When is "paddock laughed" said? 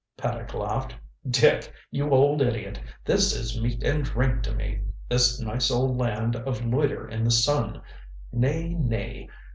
0.17-0.95